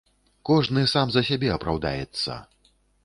Кожны 0.49 0.85
сам 0.93 1.13
за 1.17 1.23
сябе 1.29 1.51
апраўдаецца. 1.57 2.43